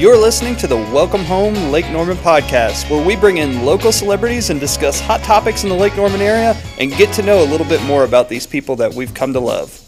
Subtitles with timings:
[0.00, 4.48] You're listening to the Welcome Home Lake Norman podcast, where we bring in local celebrities
[4.48, 7.66] and discuss hot topics in the Lake Norman area and get to know a little
[7.66, 9.78] bit more about these people that we've come to love.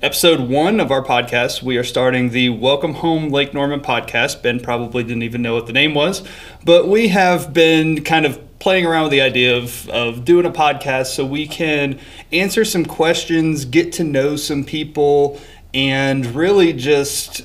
[0.00, 4.44] Episode one of our podcast, we are starting the Welcome Home Lake Norman podcast.
[4.44, 6.22] Ben probably didn't even know what the name was,
[6.64, 10.50] but we have been kind of playing around with the idea of, of doing a
[10.50, 11.98] podcast so we can
[12.30, 15.40] answer some questions, get to know some people,
[15.74, 17.44] and really just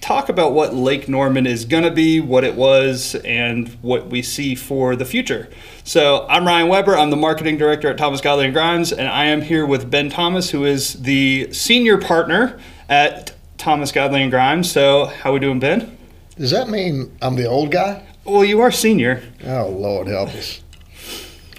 [0.00, 4.22] talk about what Lake Norman is going to be, what it was, and what we
[4.22, 5.50] see for the future.
[5.84, 6.96] So, I'm Ryan Weber.
[6.96, 10.08] I'm the marketing director at Thomas Godley and Grimes, and I am here with Ben
[10.08, 12.58] Thomas, who is the senior partner
[12.88, 14.72] at Thomas Godley and Grimes.
[14.72, 15.98] So, how are we doing, Ben?
[16.38, 18.02] Does that mean I'm the old guy?
[18.24, 19.22] Well, you are senior.
[19.44, 20.62] Oh, Lord help us.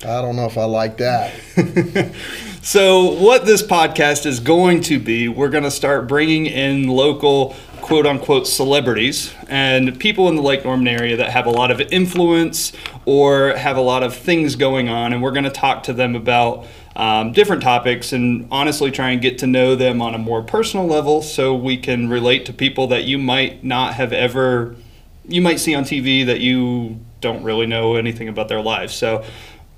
[0.01, 1.33] I don't know if I like that.
[2.61, 7.55] so, what this podcast is going to be, we're going to start bringing in local
[7.81, 11.79] quote unquote celebrities and people in the Lake Norman area that have a lot of
[11.79, 12.73] influence
[13.05, 15.13] or have a lot of things going on.
[15.13, 19.21] And we're going to talk to them about um, different topics and honestly try and
[19.21, 22.87] get to know them on a more personal level so we can relate to people
[22.87, 24.75] that you might not have ever,
[25.27, 28.93] you might see on TV that you don't really know anything about their lives.
[28.93, 29.23] So,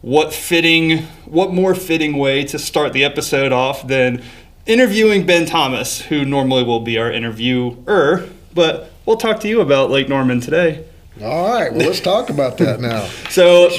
[0.01, 4.23] what fitting, what more fitting way to start the episode off than
[4.65, 9.89] interviewing Ben Thomas, who normally will be our interviewer, but we'll talk to you about
[9.89, 10.85] Lake Norman today.
[11.21, 13.07] All right, well, let's talk about that now.
[13.29, 13.69] so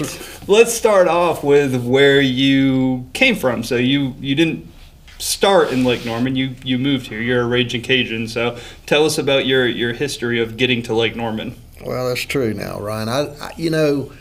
[0.49, 3.63] let's start off with where you came from.
[3.63, 4.67] So you you didn't
[5.19, 6.37] start in Lake Norman.
[6.37, 7.21] You you moved here.
[7.21, 8.29] You're a raging Cajun.
[8.29, 11.57] So tell us about your your history of getting to Lake Norman.
[11.85, 13.09] Well, that's true now, Ryan.
[13.09, 14.13] I, I you know,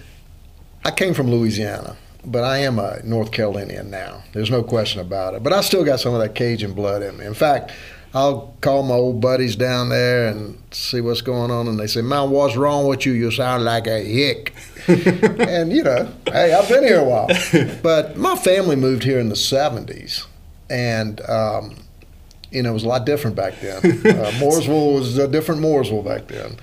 [0.85, 4.23] I came from Louisiana but I am a North Carolinian now.
[4.33, 5.43] There's no question about it.
[5.43, 7.25] But I still got some of that Cajun blood in me.
[7.25, 7.71] In fact,
[8.13, 12.01] I'll call my old buddies down there and see what's going on, and they say,
[12.01, 13.13] "Man, what's wrong with you?
[13.13, 14.53] You sound like a hick."
[14.87, 17.27] and you know, hey, I've been here a while.
[17.83, 20.25] but my family moved here in the '70s,
[20.69, 21.75] and um,
[22.51, 23.77] you know, it was a lot different back then.
[24.07, 26.57] Uh, Mooresville was a different Mooresville back then,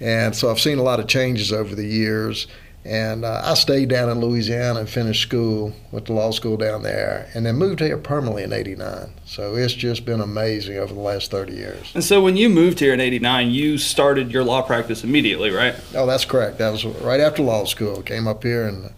[0.00, 2.46] and so I've seen a lot of changes over the years.
[2.84, 6.82] And uh, I stayed down in Louisiana and finished school, went to law school down
[6.82, 9.12] there, and then moved here permanently in '89.
[9.26, 11.90] So it's just been amazing over the last 30 years.
[11.94, 15.74] And so when you moved here in '89, you started your law practice immediately, right?
[15.94, 16.58] Oh, that's correct.
[16.58, 18.00] That was right after law school.
[18.02, 18.90] Came up here and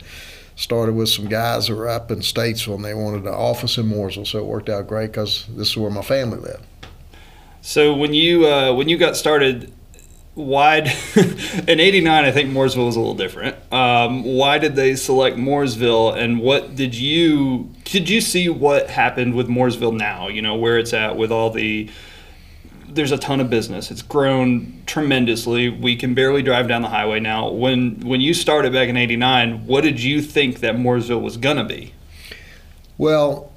[0.61, 3.87] started with some guys that were up in Statesville, and they wanted an office in
[3.87, 6.67] Mooresville, so it worked out great because this is where my family lived.
[7.63, 9.73] So when you uh, when you got started
[10.35, 10.79] why
[11.69, 16.17] in 89 i think mooresville was a little different um, why did they select mooresville
[16.17, 20.79] and what did you did you see what happened with mooresville now you know where
[20.79, 21.91] it's at with all the
[22.95, 27.21] there's a ton of business it's grown tremendously we can barely drive down the highway
[27.21, 31.37] now when when you started back in 89 what did you think that mooresville was
[31.37, 31.95] gonna be
[32.99, 33.51] well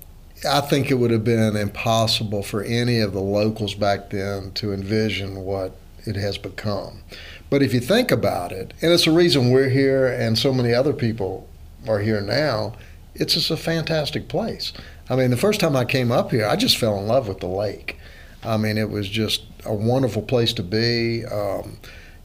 [0.46, 4.74] I think it would have been impossible for any of the locals back then to
[4.74, 7.04] envision what it has become.
[7.50, 10.74] But if you think about it, and it's the reason we're here and so many
[10.74, 11.48] other people
[11.88, 12.76] are here now,
[13.16, 14.74] it's just a fantastic place.
[15.10, 17.40] I mean, the first time I came up here, I just fell in love with
[17.40, 17.98] the lake.
[18.46, 21.26] I mean, it was just a wonderful place to be.
[21.26, 21.78] Um,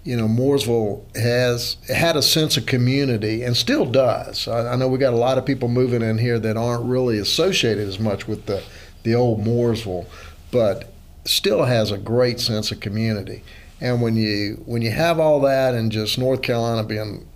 [0.04, 4.48] you know, Mooresville has had a sense of community and still does.
[4.48, 7.18] I, I, know we got a lot of people moving in here that aren't really
[7.18, 8.62] associated as much with the
[9.02, 10.06] the old Mooresville,
[10.50, 10.92] but
[11.24, 13.42] still has a great sense of community.
[13.80, 17.28] And when you when you have all that and just North Carolina being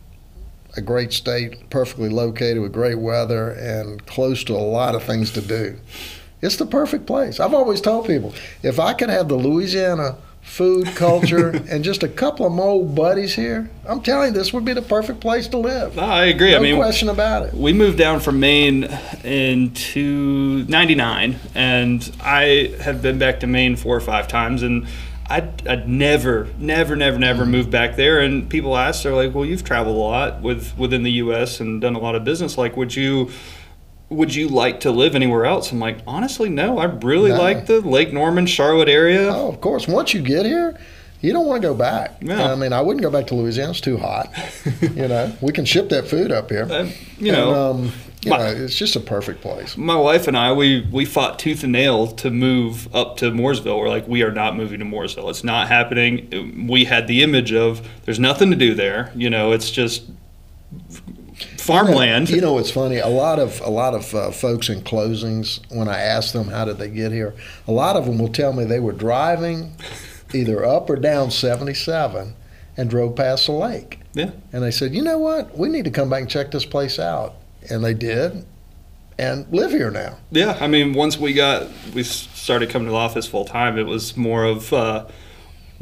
[0.77, 5.31] a great state, perfectly located with great weather and close to a lot of things
[5.33, 5.79] to do,
[6.43, 7.41] it's the perfect place.
[7.41, 12.09] I've always told people if I could have the Louisiana food culture and just a
[12.09, 15.47] couple of my old buddies here, I'm telling you, this would be the perfect place
[15.49, 15.97] to live.
[15.97, 16.51] No, I agree.
[16.51, 17.55] No I mean, question about it.
[17.55, 18.85] We moved down from Maine
[19.25, 19.73] in
[20.69, 24.87] 99, and I have been back to Maine four or five times, and
[25.27, 28.21] I'd, I'd never, never, never, never move back there.
[28.21, 31.61] And people ask, they're like, "Well, you've traveled a lot with within the U.S.
[31.61, 32.59] and done a lot of business.
[32.59, 33.31] Like, would you?"
[34.13, 35.73] Would you like to live anywhere else?
[35.73, 36.79] I'm like, honestly, no.
[36.79, 37.39] I really no.
[37.39, 39.29] like the Lake Norman, Charlotte area.
[39.33, 39.89] Oh, of course.
[39.89, 40.79] Once you get here,
[41.21, 42.17] you don't want to go back.
[42.21, 42.53] Yeah.
[42.53, 43.71] I mean, I wouldn't go back to Louisiana.
[43.71, 44.29] It's too hot.
[44.81, 46.67] you know, we can ship that food up here.
[46.71, 47.93] Uh, you know, and, um,
[48.23, 49.77] you my, know, it's just a perfect place.
[49.77, 53.79] My wife and I, we we fought tooth and nail to move up to Mooresville.
[53.79, 55.31] We're like, we are not moving to Mooresville.
[55.31, 56.67] It's not happening.
[56.69, 59.13] We had the image of there's nothing to do there.
[59.15, 60.05] You know, it's just
[61.63, 62.29] farmland.
[62.29, 62.99] You know, you know, it's funny.
[62.99, 66.65] A lot of a lot of uh, folks in closings, when I ask them how
[66.65, 67.35] did they get here,
[67.67, 69.73] a lot of them will tell me they were driving
[70.35, 72.35] either up or down 77
[72.77, 74.01] and drove past the lake.
[74.15, 74.31] Yeah.
[74.53, 75.57] And they said, you know what?
[75.57, 77.35] We need to come back and check this place out.
[77.71, 78.45] And they did
[79.19, 80.19] and live here now.
[80.31, 80.57] Yeah.
[80.61, 84.17] I mean, once we got, we started coming to the office full time, it was
[84.17, 85.07] more of, uh,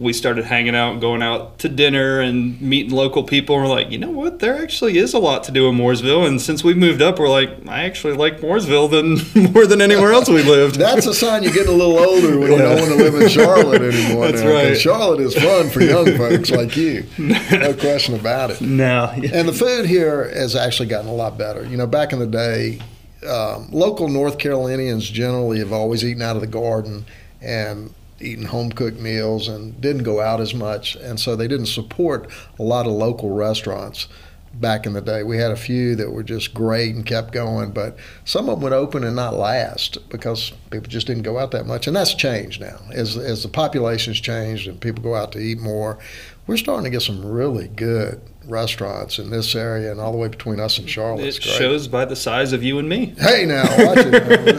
[0.01, 3.57] we started hanging out and going out to dinner and meeting local people.
[3.57, 4.39] And we're like, you know what?
[4.39, 6.27] There actually is a lot to do in Mooresville.
[6.27, 10.13] And since we moved up, we're like, I actually like Mooresville than more than anywhere
[10.13, 10.77] else we lived.
[10.77, 12.57] That's a sign you're getting a little older when yeah.
[12.57, 14.25] you don't want to live in Charlotte anymore.
[14.29, 14.51] That's now.
[14.51, 14.79] right.
[14.79, 17.05] Charlotte is fun for young folks like you.
[17.19, 18.63] No question about it.
[18.63, 19.13] No.
[19.15, 21.67] And the food here has actually gotten a lot better.
[21.67, 22.81] You know, back in the day,
[23.29, 27.05] um, local North Carolinians generally have always eaten out of the garden
[27.43, 30.97] and eating home cooked meals and didn't go out as much.
[30.97, 34.09] And so they didn't support a lot of local restaurants
[34.55, 35.23] back in the day.
[35.23, 38.65] We had a few that were just great and kept going, but some of them
[38.65, 41.87] would open and not last because people just didn't go out that much.
[41.87, 42.79] And that's changed now.
[42.93, 45.99] As, as the population's changed and people go out to eat more,
[46.47, 50.27] we're starting to get some really good restaurants in this area and all the way
[50.27, 51.25] between us and Charlotte.
[51.25, 53.15] It shows by the size of you and me.
[53.19, 54.11] Hey, now watch it.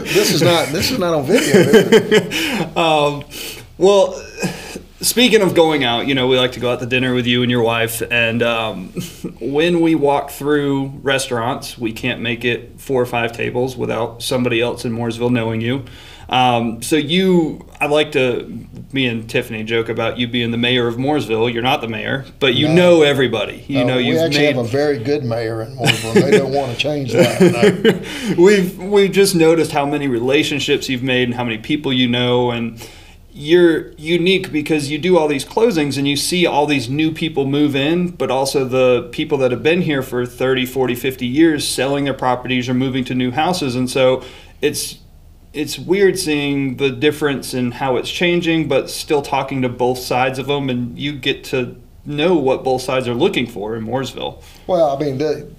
[0.04, 2.76] this is not this is not on video.
[2.76, 3.24] um,
[3.82, 4.14] well,
[5.00, 7.42] speaking of going out, you know, we like to go out to dinner with you
[7.42, 8.88] and your wife, and um,
[9.40, 14.60] when we walk through restaurants, we can't make it four or five tables without somebody
[14.60, 15.84] else in Mooresville knowing you.
[16.28, 20.86] Um, so you, I like to, me and Tiffany joke about you being the mayor
[20.86, 21.52] of Mooresville.
[21.52, 22.74] You're not the mayor, but you no.
[22.74, 23.64] know everybody.
[23.66, 24.56] You no, know you actually made...
[24.56, 26.14] have a very good mayor in Mooresville.
[26.14, 27.42] they don't want to change that.
[28.36, 28.42] No.
[28.42, 32.50] we've we've just noticed how many relationships you've made and how many people you know
[32.50, 32.80] and
[33.34, 37.46] you're unique because you do all these closings and you see all these new people
[37.46, 41.66] move in, but also the people that have been here for 30, 40, 50 years
[41.66, 43.74] selling their properties or moving to new houses.
[43.74, 44.22] And so
[44.60, 44.98] it's
[45.54, 50.38] it's weird seeing the difference in how it's changing, but still talking to both sides
[50.38, 51.76] of them, and you get to
[52.06, 54.42] know what both sides are looking for in Mooresville.
[54.66, 55.50] Well, I mean, the,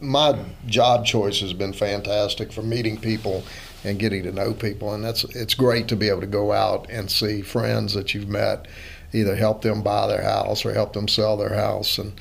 [0.00, 3.44] my job choice has been fantastic for meeting people
[3.84, 6.88] and getting to know people, and that's it's great to be able to go out
[6.90, 8.66] and see friends that you've met,
[9.12, 12.12] either help them buy their house or help them sell their house, and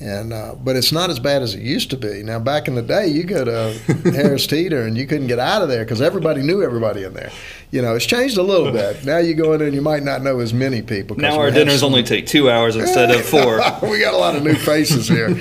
[0.00, 2.22] and uh, but it's not as bad as it used to be.
[2.24, 3.78] Now, back in the day, you go to
[4.12, 7.30] Harris Teeter and you couldn't get out of there because everybody knew everybody in there.
[7.70, 9.04] You know, it's changed a little bit.
[9.14, 11.16] Now you go in there and you might not know as many people.
[11.16, 11.88] Now our dinners some...
[11.88, 13.58] only take two hours instead of four.
[13.88, 15.38] we got a lot of new faces here,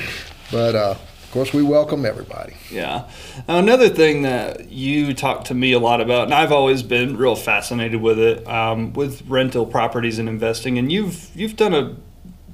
[0.52, 2.54] but uh, of course we welcome everybody.
[2.70, 3.10] Yeah.
[3.48, 7.36] Another thing that you talk to me a lot about, and I've always been real
[7.36, 11.96] fascinated with it, um, with rental properties and investing, and you've you've done a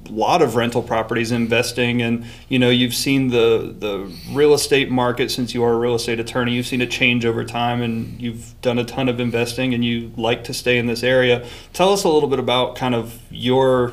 [0.08, 5.30] lot of rental properties investing and you know you've seen the the real estate market
[5.30, 8.60] since you are a real estate attorney you've seen it change over time and you've
[8.60, 12.02] done a ton of investing and you like to stay in this area tell us
[12.02, 13.92] a little bit about kind of your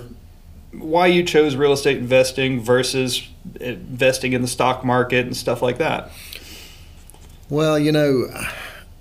[0.72, 3.28] why you chose real estate investing versus
[3.60, 6.12] investing in the stock market and stuff like that
[7.50, 8.28] well you know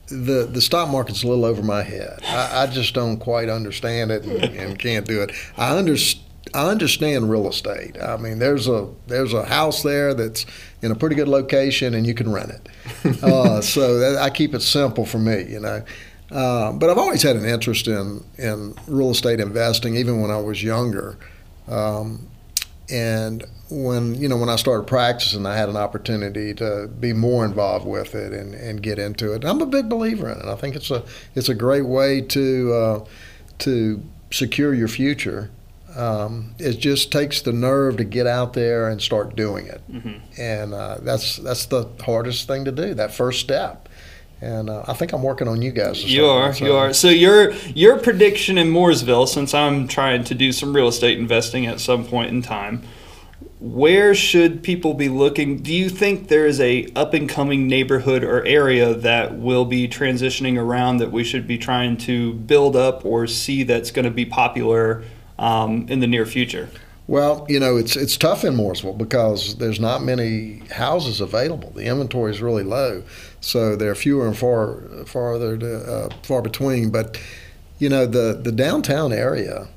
[0.08, 2.20] the the stock market's a little over my head.
[2.22, 5.32] I, I just don't quite understand it and, and can't do it.
[5.56, 8.00] I understand I understand real estate.
[8.00, 10.46] I mean, there's a there's a house there that's
[10.82, 13.22] in a pretty good location, and you can rent it.
[13.22, 15.84] uh, so that, I keep it simple for me, you know.
[16.30, 20.38] Uh, but I've always had an interest in in real estate investing, even when I
[20.38, 21.18] was younger.
[21.68, 22.28] Um,
[22.90, 27.44] and when you know when I started practicing, I had an opportunity to be more
[27.44, 29.44] involved with it and, and get into it.
[29.44, 30.46] I'm a big believer in it.
[30.46, 33.04] I think it's a it's a great way to uh,
[33.58, 35.50] to secure your future
[35.96, 40.40] um, it just takes the nerve to get out there and start doing it, mm-hmm.
[40.40, 42.92] and uh, that's that's the hardest thing to do.
[42.92, 43.88] That first step,
[44.40, 45.98] and uh, I think I'm working on you guys.
[45.98, 46.12] As well.
[46.12, 46.64] You are, so.
[46.64, 46.92] you are.
[46.92, 51.66] So your your prediction in Mooresville, since I'm trying to do some real estate investing
[51.66, 52.82] at some point in time,
[53.60, 55.58] where should people be looking?
[55.58, 59.88] Do you think there is a up and coming neighborhood or area that will be
[59.88, 64.10] transitioning around that we should be trying to build up or see that's going to
[64.10, 65.02] be popular?
[65.38, 66.68] um, in the near future?
[67.08, 71.70] Well, you know, it's it's tough in Mooresville because there's not many houses available.
[71.70, 73.04] The inventory is really low,
[73.40, 76.90] so they're fewer and far farther to, uh, far between.
[76.90, 77.20] But
[77.78, 79.68] you know, the the downtown area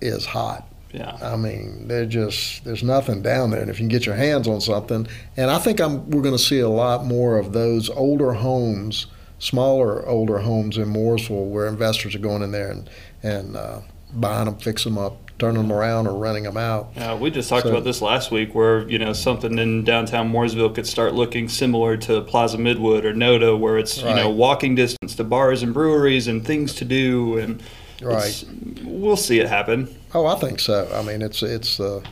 [0.00, 0.66] is hot.
[0.92, 1.18] Yeah.
[1.20, 4.48] I mean, they're just there's nothing down there, and if you can get your hands
[4.48, 7.90] on something, and I think I'm we're going to see a lot more of those
[7.90, 9.06] older homes,
[9.38, 12.90] smaller older homes in Mooresville, where investors are going in there and
[13.22, 13.80] and uh,
[14.14, 16.90] buying them, fix them up, turning them around or renting them out.
[16.96, 20.32] Uh, we just talked So- about this last week, where you know something in downtown
[20.32, 24.74] Mooresville could start looking similar to Plaza Midwood or Noda, where it's you know walking
[24.74, 27.62] distance to bars and breweries and things to do, and
[28.00, 28.44] it's-
[28.84, 29.88] we'll see it happen.
[30.14, 30.88] Oh, I think so.
[30.94, 32.02] I mean, it's it's the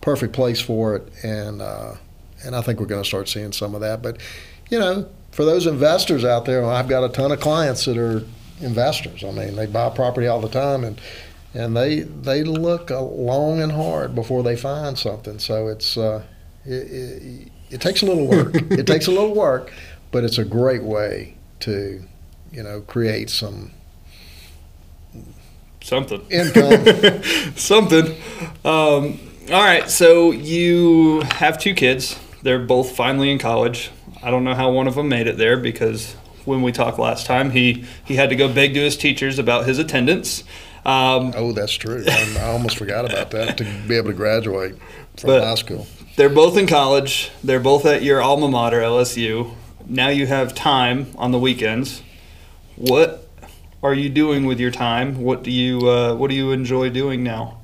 [0.00, 1.94] perfect place for it, and uh,
[2.44, 4.02] and I think we're going to start seeing some of that.
[4.02, 4.18] But
[4.70, 8.22] you know, for those investors out there, I've got a ton of clients that are
[8.60, 9.22] investors.
[9.24, 11.00] I mean, they buy property all the time, and
[11.56, 15.38] and they they look long and hard before they find something.
[15.38, 16.22] So it's uh,
[16.66, 18.54] it, it, it takes a little work.
[18.54, 19.72] it takes a little work,
[20.12, 22.02] but it's a great way to
[22.52, 23.70] you know create some
[25.80, 26.26] Something.
[26.30, 27.22] income.
[27.56, 28.16] Something.
[28.64, 29.20] Um,
[29.52, 32.18] all right, so you have two kids.
[32.42, 33.92] They're both finally in college.
[34.22, 37.24] I don't know how one of them made it there because when we talked last
[37.24, 40.42] time, he he had to go beg to his teachers about his attendance.
[40.86, 42.04] Um, Oh, that's true.
[42.06, 44.76] I, I almost forgot about that to be able to graduate
[45.16, 45.86] from But- high school.
[46.16, 47.30] they're both in college.
[47.42, 49.50] They're both at your alma mater, LSU.
[49.88, 52.02] Now you have time on the weekends.
[52.76, 53.28] What
[53.82, 55.22] are you doing with your time?
[55.22, 57.58] What do you uh, What do you enjoy doing now?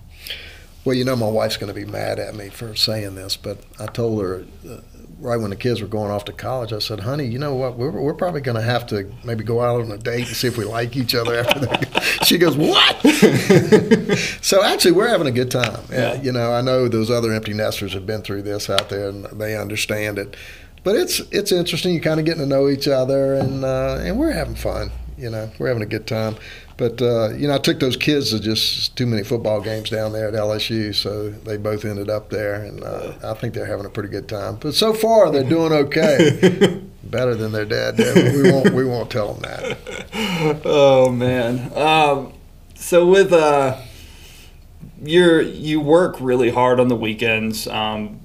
[0.85, 3.59] Well, you know, my wife's going to be mad at me for saying this, but
[3.79, 4.81] I told her uh,
[5.23, 7.79] right when the kids were going off to college, I said, honey, you know what?
[7.79, 10.49] We're, we're probably going to have to maybe go out on a date and see
[10.49, 12.03] if we like each other after that.
[12.25, 13.01] she goes, what?
[14.43, 15.81] so actually, we're having a good time.
[15.91, 16.21] Yeah.
[16.21, 19.25] You know, I know those other empty nesters have been through this out there and
[19.27, 20.37] they understand it.
[20.85, 21.95] But it's it's interesting.
[21.95, 24.91] You're kind of getting to know each other, and uh, and we're having fun.
[25.17, 26.35] You know, we're having a good time.
[26.83, 30.11] But uh, you know, I took those kids to just too many football games down
[30.11, 33.87] there at LSU, so they both ended up there, and uh, I think they're having
[33.87, 34.57] a pretty good time.
[34.57, 38.35] But so far, they're doing okay, better than their dad did.
[38.35, 39.79] We won't we won't tell them that.
[40.65, 41.71] Oh man.
[41.79, 42.33] Um,
[42.75, 43.81] so with uh,
[45.05, 47.69] you're you work really hard on the weekends.
[47.69, 48.19] Um,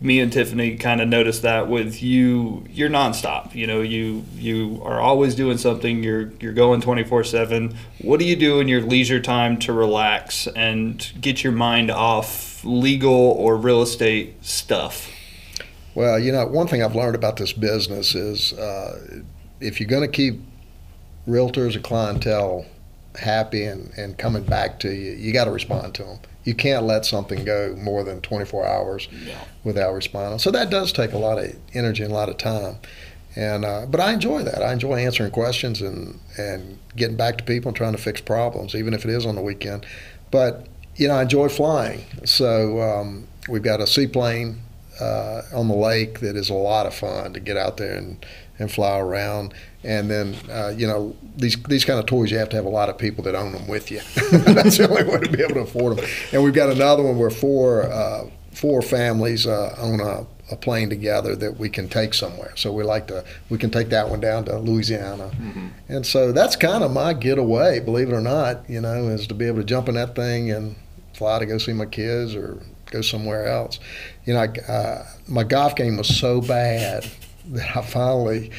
[0.00, 2.64] me and Tiffany kind of noticed that with you.
[2.70, 3.54] You're nonstop.
[3.54, 6.02] You know, you you are always doing something.
[6.02, 7.76] You're you're going 24 seven.
[8.00, 12.64] What do you do in your leisure time to relax and get your mind off
[12.64, 15.10] legal or real estate stuff?
[15.94, 19.22] Well, you know, one thing I've learned about this business is uh,
[19.60, 20.40] if you're going to keep
[21.26, 22.66] realtors and clientele
[23.16, 26.18] happy and, and coming back to you, you got to respond to them.
[26.48, 29.34] You can't let something go more than 24 hours Yeah.
[29.64, 30.38] without responding.
[30.38, 32.76] So that does take a lot of energy and a lot of time.
[33.36, 34.62] And uh, but I enjoy that.
[34.62, 38.74] I enjoy answering questions and and getting back to people and trying to fix problems,
[38.74, 39.84] even if it is on the weekend.
[40.30, 42.00] But you know, I enjoy flying.
[42.24, 44.60] So um, we've got a seaplane
[45.00, 48.24] uh, on the lake that is a lot of fun to get out there and,
[48.58, 49.54] and fly around.
[49.84, 52.70] And then, uh, you know, these these kind of toys, you have to have a
[52.70, 54.00] lot of people that own them with you.
[54.30, 56.04] That's the only way to be able to afford them.
[56.32, 60.90] And we've got another one where four uh, four families uh, own a, a plane
[60.90, 62.52] together that we can take somewhere.
[62.56, 65.30] So we like to we can take that one down to Louisiana.
[65.88, 68.68] And so that's kind of my getaway, believe it or not.
[68.68, 70.74] You know, is to be able to jump in that thing and
[71.14, 73.78] fly to go see my kids or go somewhere else.
[74.28, 77.06] You know, I, uh, my golf game was so bad
[77.46, 78.50] that I finally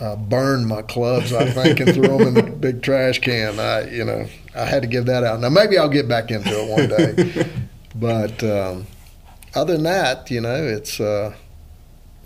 [0.00, 3.60] uh, burned my clubs, I think, and threw them in the big trash can.
[3.60, 5.40] I, you know, I had to give that out.
[5.40, 7.50] Now maybe I'll get back into it one day,
[7.94, 8.86] but um,
[9.54, 11.34] other than that, you know, it's uh,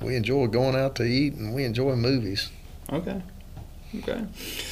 [0.01, 2.53] we enjoy going out to eat and we enjoy movies.
[2.93, 3.21] Okay.
[3.99, 4.25] Okay.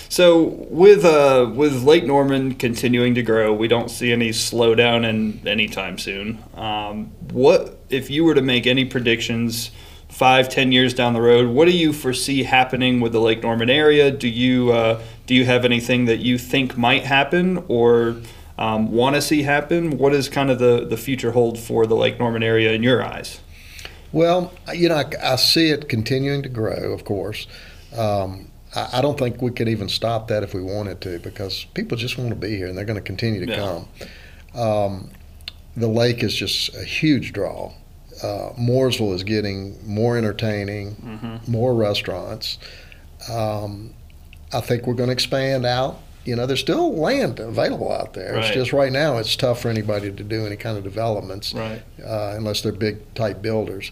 [0.08, 5.46] So with uh with Lake Norman continuing to grow, we don't see any slowdown in
[5.46, 6.42] anytime soon.
[6.54, 9.70] Um, what if you were to make any predictions
[10.08, 11.48] five, ten years down the road?
[11.48, 14.10] What do you foresee happening with the Lake Norman area?
[14.10, 18.16] Do you uh, do you have anything that you think might happen or
[18.58, 19.98] um, want to see happen?
[19.98, 23.02] What is kind of the the future hold for the Lake Norman area in your
[23.02, 23.40] eyes?
[24.12, 27.46] Well, you know, I, I see it continuing to grow, of course.
[27.96, 31.64] Um, I, I don't think we could even stop that if we wanted to because
[31.72, 33.80] people just want to be here and they're going to continue to Yeah.
[34.54, 34.60] come.
[34.60, 35.10] Um,
[35.74, 37.72] the lake is just a huge draw.
[38.22, 41.50] Uh, Mooresville is getting more entertaining, Mm-hmm.
[41.50, 42.58] more restaurants.
[43.30, 43.94] Um,
[44.52, 45.98] I think we're going to expand out.
[46.24, 48.36] You know, there's still land available out there.
[48.36, 51.82] It's just right now it's tough for anybody to do any kind of developments Right.
[52.04, 53.90] uh, unless they're big type builders.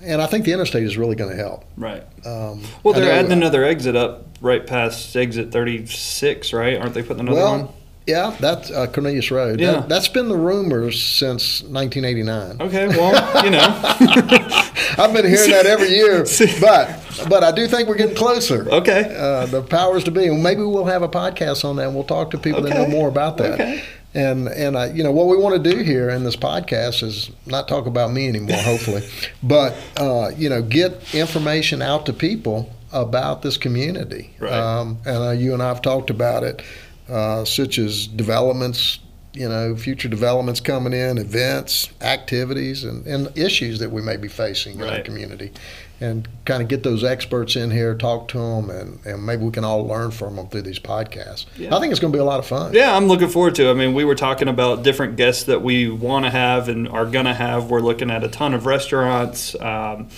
[0.00, 1.64] And I think the interstate is really going to help.
[1.76, 2.02] Right.
[2.24, 6.78] Um, Well, they're know- adding another exit up right past exit 36, right?
[6.78, 7.68] Aren't they putting another Well, one?
[8.06, 9.60] Yeah, that's uh, Cornelius Road.
[9.60, 9.72] Yeah.
[9.72, 12.60] That, that's been the rumors since 1989.
[12.60, 13.60] Okay, well, you know.
[14.96, 16.24] I've been hearing that every year,
[16.60, 18.68] but but I do think we're getting closer.
[18.68, 19.14] Okay.
[19.16, 21.86] Uh, the powers to be, maybe we'll have a podcast on that.
[21.86, 23.54] and We'll talk to people that know more about that.
[23.54, 23.82] Okay.
[24.14, 27.30] And and I, you know what we want to do here in this podcast is
[27.46, 29.02] not talk about me anymore, hopefully,
[29.42, 34.30] but uh, you know get information out to people about this community.
[34.38, 34.52] Right.
[34.52, 36.62] Um, and uh, you and I have talked about it,
[37.08, 38.98] uh, such as developments,
[39.32, 44.28] you know, future developments coming in, events, activities, and, and issues that we may be
[44.28, 45.52] facing in our community.
[46.00, 49.52] And kind of get those experts in here, talk to them, and, and maybe we
[49.52, 51.46] can all learn from them through these podcasts.
[51.56, 51.74] Yeah.
[51.74, 52.74] I think it's going to be a lot of fun.
[52.74, 53.68] Yeah, I'm looking forward to.
[53.68, 53.70] it.
[53.70, 57.06] I mean, we were talking about different guests that we want to have and are
[57.06, 57.70] going to have.
[57.70, 60.08] We're looking at a ton of restaurants, um,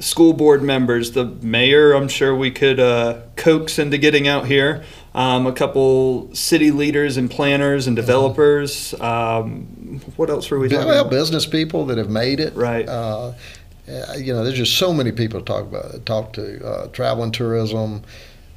[0.00, 1.92] school board members, the mayor.
[1.92, 4.84] I'm sure we could uh, coax into getting out here.
[5.12, 8.94] Um, a couple city leaders and planners and developers.
[9.00, 11.10] Um, what else were we talking well, about?
[11.10, 12.54] business people that have made it.
[12.54, 12.88] Right.
[12.88, 13.32] Uh,
[13.88, 17.24] uh, you know, there's just so many people to talk about, talk to, uh, travel
[17.24, 18.02] and tourism,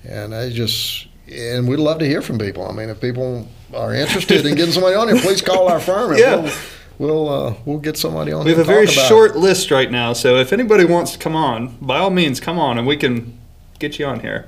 [0.04, 2.68] and I just, and we'd love to hear from people.
[2.68, 6.12] I mean, if people are interested in getting somebody on here, please call our firm.
[6.12, 6.54] And Yeah.
[7.00, 9.08] We'll, we'll, uh, we'll get somebody on We have a very about it.
[9.08, 12.60] short list right now, so if anybody wants to come on, by all means, come
[12.60, 13.40] on, and we can
[13.80, 14.48] get you on here.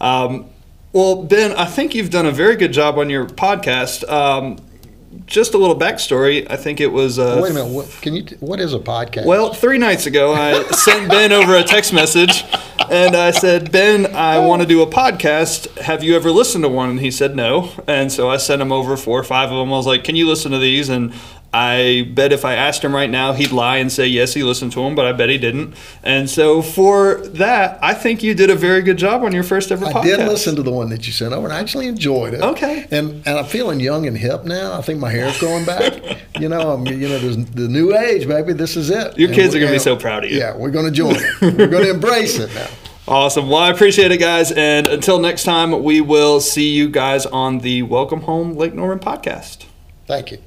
[0.00, 0.46] Um,
[0.94, 4.08] well, Ben, I think you've done a very good job on your podcast.
[4.10, 4.56] Um,
[5.26, 6.46] just a little backstory.
[6.50, 7.18] I think it was.
[7.18, 7.68] Uh, Wait a minute.
[7.72, 8.22] What, can you?
[8.22, 9.26] t- What is a podcast?
[9.26, 12.44] Well, three nights ago, I sent Ben over a text message,
[12.90, 15.78] and I said, "Ben, I want to do a podcast.
[15.78, 18.72] Have you ever listened to one?" And he said, "No." And so I sent him
[18.72, 19.72] over four or five of them.
[19.72, 21.12] I was like, "Can you listen to these?" And
[21.56, 24.72] I bet if I asked him right now, he'd lie and say yes, he listened
[24.72, 25.76] to them, but I bet he didn't.
[26.02, 29.70] And so for that, I think you did a very good job on your first
[29.70, 30.00] ever podcast.
[30.00, 32.42] I did listen to the one that you sent over, and I actually enjoyed it.
[32.42, 32.88] Okay.
[32.90, 34.76] And and I'm feeling young and hip now.
[34.76, 36.18] I think my hair's growing back.
[36.40, 38.52] you know, I'm, you know, there's the new age, baby.
[38.52, 39.16] This is it.
[39.16, 40.38] Your And kids are going to be so proud of you.
[40.38, 41.40] Yeah, we're going to join it.
[41.40, 42.66] We're going to embrace it now.
[43.06, 43.48] Awesome.
[43.48, 44.50] Well, I appreciate it, guys.
[44.50, 48.98] And until next time, we will see you guys on the Welcome Home Lake Norman
[48.98, 49.66] podcast.
[50.06, 50.38] Thank you.